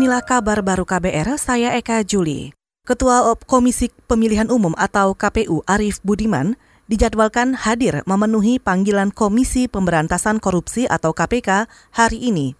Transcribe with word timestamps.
inilah 0.00 0.24
kabar 0.24 0.64
baru 0.64 0.88
KBR, 0.88 1.36
saya 1.36 1.76
Eka 1.76 2.00
Juli. 2.08 2.56
Ketua 2.88 3.36
Komisi 3.44 3.92
Pemilihan 4.08 4.48
Umum 4.48 4.72
atau 4.80 5.12
KPU 5.12 5.60
Arief 5.68 6.00
Budiman 6.00 6.56
dijadwalkan 6.88 7.52
hadir 7.52 8.00
memenuhi 8.08 8.56
panggilan 8.56 9.12
Komisi 9.12 9.68
Pemberantasan 9.68 10.40
Korupsi 10.40 10.88
atau 10.88 11.12
KPK 11.12 11.68
hari 11.92 12.16
ini. 12.16 12.56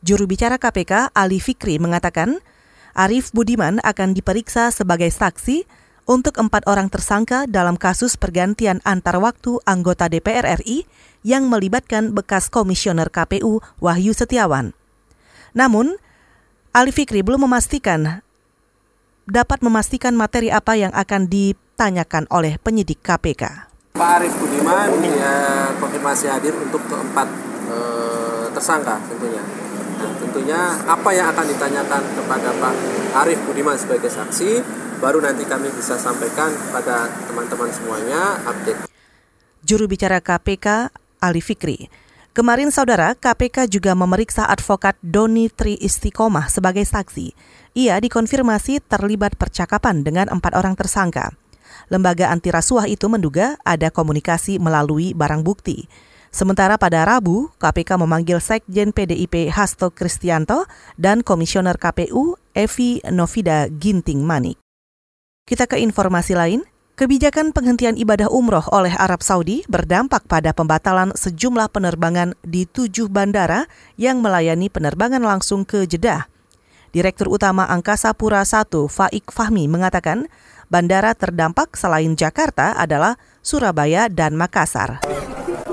Juru 0.00 0.24
bicara 0.24 0.56
KPK 0.56 1.12
Ali 1.12 1.36
Fikri 1.36 1.76
mengatakan, 1.76 2.40
Arief 2.96 3.28
Budiman 3.36 3.84
akan 3.84 4.16
diperiksa 4.16 4.72
sebagai 4.72 5.12
saksi 5.12 5.68
untuk 6.08 6.40
empat 6.40 6.64
orang 6.64 6.88
tersangka 6.88 7.44
dalam 7.44 7.76
kasus 7.76 8.16
pergantian 8.16 8.80
antar 8.88 9.20
waktu 9.20 9.60
anggota 9.68 10.08
DPR 10.08 10.64
RI 10.64 10.88
yang 11.28 11.44
melibatkan 11.44 12.16
bekas 12.16 12.48
komisioner 12.48 13.12
KPU 13.12 13.60
Wahyu 13.84 14.16
Setiawan. 14.16 14.72
Namun, 15.52 16.00
Ali 16.70 16.94
Fikri 16.94 17.26
belum 17.26 17.50
memastikan 17.50 18.22
dapat 19.26 19.58
memastikan 19.58 20.14
materi 20.14 20.54
apa 20.54 20.78
yang 20.78 20.94
akan 20.94 21.26
ditanyakan 21.26 22.30
oleh 22.30 22.62
penyidik 22.62 23.02
KPK. 23.02 23.66
Pak 23.98 24.10
Arief 24.22 24.38
Budiman 24.38 24.86
ya 25.02 25.34
konfirmasi 25.82 26.30
hadir 26.30 26.54
untuk 26.54 26.78
keempat 26.86 27.26
e, 27.66 27.76
tersangka 28.54 29.02
tentunya. 29.10 29.42
Nah, 29.98 30.14
tentunya 30.22 30.60
apa 30.86 31.10
yang 31.10 31.34
akan 31.34 31.46
ditanyakan 31.50 32.02
kepada 32.06 32.48
Pak 32.54 32.74
Arief 33.26 33.42
Budiman 33.50 33.74
sebagai 33.74 34.06
saksi 34.06 34.62
baru 35.02 35.18
nanti 35.26 35.42
kami 35.50 35.74
bisa 35.74 35.98
sampaikan 35.98 36.54
kepada 36.54 37.10
teman-teman 37.26 37.66
semuanya 37.74 38.38
update. 38.46 38.86
Juru 39.66 39.90
bicara 39.90 40.22
KPK 40.22 40.94
Ali 41.18 41.42
Fikri. 41.42 41.90
Kemarin 42.30 42.70
saudara, 42.70 43.18
KPK 43.18 43.66
juga 43.66 43.90
memeriksa 43.98 44.46
advokat 44.46 44.94
Doni 45.02 45.50
Tri 45.50 45.74
Istiqomah 45.82 46.46
sebagai 46.46 46.86
saksi. 46.86 47.34
Ia 47.74 47.98
dikonfirmasi 47.98 48.86
terlibat 48.86 49.34
percakapan 49.34 50.06
dengan 50.06 50.30
empat 50.30 50.54
orang 50.54 50.78
tersangka. 50.78 51.34
Lembaga 51.90 52.30
anti 52.30 52.54
rasuah 52.54 52.86
itu 52.86 53.10
menduga 53.10 53.58
ada 53.66 53.90
komunikasi 53.90 54.62
melalui 54.62 55.10
barang 55.10 55.42
bukti. 55.42 55.90
Sementara 56.30 56.78
pada 56.78 57.02
Rabu, 57.02 57.50
KPK 57.58 57.98
memanggil 57.98 58.38
Sekjen 58.38 58.94
PDIP 58.94 59.50
Hasto 59.50 59.90
Kristianto 59.90 60.70
dan 60.94 61.26
Komisioner 61.26 61.82
KPU 61.82 62.38
Evi 62.54 63.02
Novida 63.10 63.66
Ginting 63.66 64.22
Manik. 64.22 64.54
Kita 65.50 65.66
ke 65.66 65.82
informasi 65.82 66.38
lain. 66.38 66.62
Kebijakan 67.00 67.56
penghentian 67.56 67.96
ibadah 67.96 68.28
umroh 68.28 68.68
oleh 68.76 68.92
Arab 68.92 69.24
Saudi 69.24 69.64
berdampak 69.72 70.28
pada 70.28 70.52
pembatalan 70.52 71.16
sejumlah 71.16 71.72
penerbangan 71.72 72.36
di 72.44 72.68
tujuh 72.68 73.08
bandara 73.08 73.64
yang 73.96 74.20
melayani 74.20 74.68
penerbangan 74.68 75.24
langsung 75.24 75.64
ke 75.64 75.88
Jeddah. 75.88 76.28
Direktur 76.92 77.32
Utama 77.32 77.64
Angkasa 77.72 78.12
Pura 78.12 78.44
I, 78.44 78.84
Faik 78.84 79.32
Fahmi, 79.32 79.64
mengatakan 79.64 80.28
bandara 80.68 81.16
terdampak 81.16 81.72
selain 81.72 82.12
Jakarta 82.20 82.76
adalah 82.76 83.16
Surabaya 83.40 84.12
dan 84.12 84.36
Makassar. 84.36 85.00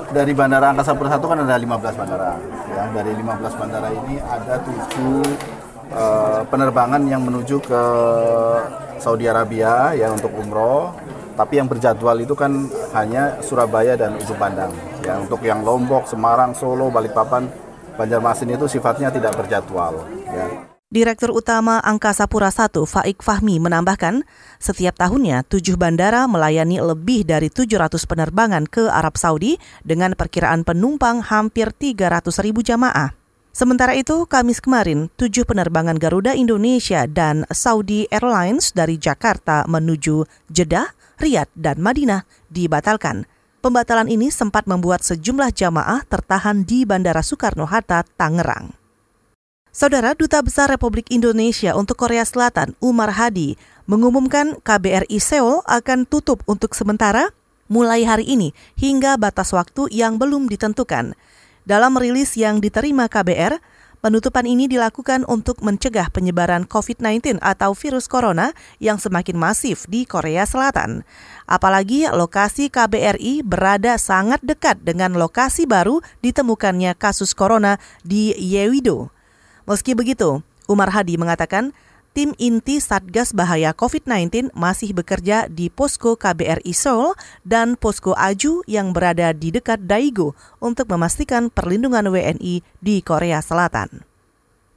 Dari 0.08 0.32
Bandara 0.32 0.72
Angkasa 0.72 0.96
Pura 0.96 1.12
I 1.12 1.20
kan 1.20 1.44
ada 1.44 1.60
15 1.60 1.92
bandara. 1.92 2.40
Ya, 2.72 2.88
dari 2.88 3.12
15 3.12 3.60
bandara 3.60 3.88
ini 3.92 4.16
ada 4.16 4.64
tujuh 4.64 5.20
uh, 5.92 6.40
penerbangan 6.48 7.04
yang 7.04 7.20
menuju 7.20 7.60
ke 7.60 7.82
Saudi 8.96 9.30
Arabia 9.30 9.92
ya 9.92 10.08
untuk 10.08 10.34
umroh 10.34 11.07
tapi 11.38 11.62
yang 11.62 11.70
berjadwal 11.70 12.18
itu 12.18 12.34
kan 12.34 12.66
hanya 12.98 13.38
Surabaya 13.38 13.94
dan 13.94 14.18
Ujung 14.18 14.34
Pandang. 14.34 14.74
Ya, 15.06 15.22
untuk 15.22 15.38
yang 15.46 15.62
Lombok, 15.62 16.10
Semarang, 16.10 16.50
Solo, 16.50 16.90
Balikpapan, 16.90 17.46
Banjarmasin 17.94 18.50
itu 18.58 18.66
sifatnya 18.66 19.14
tidak 19.14 19.38
berjadwal. 19.38 20.02
Ya. 20.26 20.66
Direktur 20.88 21.36
Utama 21.36 21.84
Angkasa 21.84 22.24
Pura 22.24 22.48
I, 22.48 22.66
Faik 22.88 23.20
Fahmi, 23.20 23.60
menambahkan, 23.60 24.24
setiap 24.56 24.96
tahunnya 24.96 25.44
tujuh 25.44 25.76
bandara 25.76 26.24
melayani 26.24 26.80
lebih 26.80 27.28
dari 27.28 27.52
700 27.52 28.08
penerbangan 28.08 28.64
ke 28.64 28.88
Arab 28.88 29.20
Saudi 29.20 29.60
dengan 29.84 30.16
perkiraan 30.16 30.64
penumpang 30.64 31.20
hampir 31.20 31.76
300 31.76 32.32
ribu 32.40 32.64
jamaah. 32.64 33.17
Sementara 33.58 33.90
itu, 33.98 34.22
Kamis 34.30 34.62
kemarin, 34.62 35.10
tujuh 35.18 35.42
penerbangan 35.42 35.98
Garuda 35.98 36.30
Indonesia 36.30 37.10
dan 37.10 37.42
Saudi 37.50 38.06
Airlines 38.06 38.70
dari 38.70 39.02
Jakarta 39.02 39.66
menuju 39.66 40.22
Jeddah 40.46 40.94
Riyadh, 41.18 41.50
dan 41.58 41.82
Madinah 41.82 42.22
dibatalkan. 42.54 43.26
Pembatalan 43.58 44.06
ini 44.06 44.30
sempat 44.30 44.70
membuat 44.70 45.02
sejumlah 45.02 45.50
jamaah 45.50 46.06
tertahan 46.06 46.62
di 46.62 46.86
Bandara 46.86 47.18
Soekarno-Hatta, 47.18 48.06
Tangerang. 48.14 48.78
Saudara 49.74 50.14
Duta 50.14 50.38
Besar 50.38 50.70
Republik 50.70 51.10
Indonesia 51.10 51.74
untuk 51.74 51.98
Korea 51.98 52.22
Selatan, 52.22 52.78
Umar 52.78 53.10
Hadi, 53.18 53.58
mengumumkan 53.90 54.62
KBRI 54.62 55.18
Seoul 55.18 55.66
akan 55.66 56.06
tutup 56.06 56.46
untuk 56.46 56.78
sementara 56.78 57.34
mulai 57.66 58.06
hari 58.06 58.22
ini 58.22 58.54
hingga 58.78 59.18
batas 59.18 59.50
waktu 59.50 59.90
yang 59.90 60.14
belum 60.22 60.46
ditentukan. 60.46 61.18
Dalam 61.68 62.00
rilis 62.00 62.32
yang 62.32 62.64
diterima 62.64 63.12
KBR, 63.12 63.60
Penutupan 63.98 64.46
ini 64.46 64.70
dilakukan 64.70 65.26
untuk 65.26 65.58
mencegah 65.58 66.06
penyebaran 66.14 66.70
COVID-19 66.70 67.42
atau 67.42 67.74
virus 67.74 68.06
corona 68.06 68.54
yang 68.78 68.94
semakin 68.94 69.34
masif 69.34 69.90
di 69.90 70.06
Korea 70.06 70.46
Selatan. 70.46 71.02
Apalagi 71.50 72.06
lokasi 72.06 72.70
KBRI 72.70 73.42
berada 73.42 73.98
sangat 73.98 74.38
dekat 74.46 74.86
dengan 74.86 75.18
lokasi 75.18 75.66
baru 75.66 75.98
ditemukannya 76.22 76.94
kasus 76.94 77.34
corona 77.34 77.82
di 78.06 78.38
Yewido. 78.38 79.10
Meski 79.66 79.98
begitu, 79.98 80.46
Umar 80.70 80.94
Hadi 80.94 81.18
mengatakan 81.18 81.74
tim 82.16 82.34
inti 82.36 82.82
Satgas 82.82 83.30
Bahaya 83.36 83.76
COVID-19 83.76 84.50
masih 84.56 84.96
bekerja 84.96 85.46
di 85.46 85.70
posko 85.70 86.18
KBRI 86.18 86.72
Seoul 86.74 87.14
dan 87.46 87.78
posko 87.78 88.16
Aju 88.16 88.66
yang 88.66 88.90
berada 88.90 89.30
di 89.36 89.54
dekat 89.54 89.86
Daegu 89.86 90.32
untuk 90.58 90.90
memastikan 90.90 91.52
perlindungan 91.52 92.08
WNI 92.10 92.60
di 92.82 92.96
Korea 93.00 93.38
Selatan. 93.38 94.02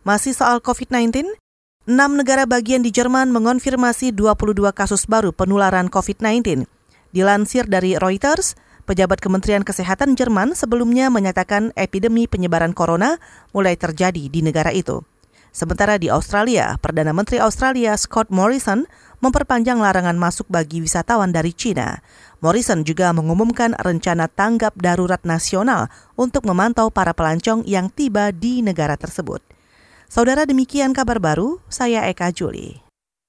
Masih 0.02 0.34
soal 0.34 0.62
COVID-19, 0.66 1.38
enam 1.86 2.18
negara 2.18 2.50
bagian 2.50 2.82
di 2.82 2.90
Jerman 2.90 3.30
mengonfirmasi 3.30 4.14
22 4.14 4.74
kasus 4.74 5.06
baru 5.06 5.30
penularan 5.30 5.94
COVID-19. 5.94 6.66
Dilansir 7.12 7.68
dari 7.68 8.00
Reuters, 8.00 8.56
pejabat 8.88 9.22
Kementerian 9.22 9.62
Kesehatan 9.62 10.18
Jerman 10.18 10.58
sebelumnya 10.58 11.12
menyatakan 11.14 11.76
epidemi 11.78 12.26
penyebaran 12.26 12.74
corona 12.74 13.22
mulai 13.54 13.78
terjadi 13.78 14.32
di 14.32 14.40
negara 14.42 14.74
itu. 14.74 15.06
Sementara 15.52 16.00
di 16.00 16.08
Australia, 16.08 16.80
Perdana 16.80 17.12
Menteri 17.12 17.44
Australia 17.44 17.92
Scott 18.00 18.32
Morrison 18.32 18.88
memperpanjang 19.20 19.84
larangan 19.84 20.16
masuk 20.16 20.48
bagi 20.48 20.80
wisatawan 20.80 21.36
dari 21.36 21.52
China. 21.52 22.00
Morrison 22.40 22.88
juga 22.88 23.12
mengumumkan 23.12 23.76
rencana 23.76 24.32
tanggap 24.32 24.74
darurat 24.80 25.20
nasional 25.28 25.92
untuk 26.16 26.48
memantau 26.48 26.88
para 26.88 27.12
pelancong 27.12 27.68
yang 27.68 27.92
tiba 27.92 28.32
di 28.32 28.64
negara 28.64 28.96
tersebut. 28.96 29.44
Saudara 30.08 30.48
demikian 30.48 30.96
kabar 30.96 31.20
baru, 31.20 31.60
saya 31.68 32.08
Eka 32.08 32.32
Juli. 32.32 32.91